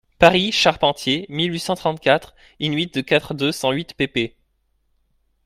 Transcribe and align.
Paris, 0.17 0.51
Charpentier, 0.51 1.27
mille 1.29 1.51
huit 1.51 1.59
cent 1.59 1.75
trente-quatre, 1.75 2.33
in-huit 2.59 2.91
de 2.91 3.01
quatre-deux 3.01 3.51
cent 3.51 3.69
huit 3.69 3.93
pp. 3.93 4.35